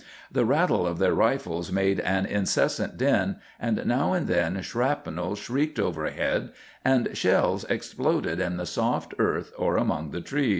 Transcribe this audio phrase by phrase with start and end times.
[0.31, 5.77] The rattle of their rifles made an incessant din, and now and then shrapnel shrieked
[5.77, 6.49] overhead
[6.83, 10.49] and shells exploded in the soft earth or among the trees.